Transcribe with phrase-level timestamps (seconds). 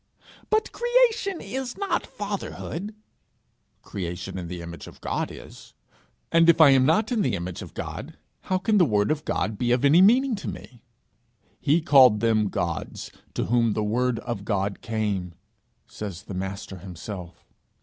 [0.49, 2.95] 'But creation is not fatherhood.'
[3.83, 5.75] 'Creation in the image of God, is.
[6.31, 9.25] And if I am not in the image of God, how can the word of
[9.25, 10.81] God be of any meaning to me?
[11.59, 15.35] "He called them gods to whom the word of God came,"
[15.85, 17.45] says the Master himself.